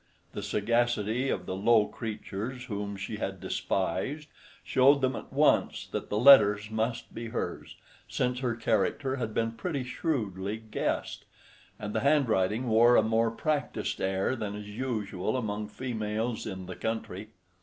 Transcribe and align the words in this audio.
The 0.33 0.41
sagacity 0.41 1.29
of 1.29 1.45
the 1.45 1.55
low 1.55 1.85
creatures 1.85 2.63
whom 2.65 2.97
she 2.97 3.17
had 3.17 3.39
despised 3.39 4.29
showed 4.63 5.01
them 5.01 5.15
at 5.15 5.31
once 5.31 5.85
that 5.91 6.09
the 6.09 6.17
letters 6.17 6.71
must 6.71 7.13
be 7.13 7.27
hers, 7.27 7.75
since 8.07 8.39
her 8.39 8.55
character 8.55 9.17
had 9.17 9.31
been 9.35 9.51
pretty 9.51 9.83
shrewdly 9.83 10.57
guessed, 10.57 11.25
and 11.77 11.93
the 11.93 11.99
handwriting 11.99 12.67
wore 12.67 12.95
a 12.95 13.03
more 13.03 13.29
practised 13.29 14.01
air 14.01 14.35
than 14.35 14.55
is 14.55 14.67
usual 14.69 15.37
among 15.37 15.67
females 15.67 16.47
in 16.47 16.65
the 16.65 16.75
country. 16.75 17.27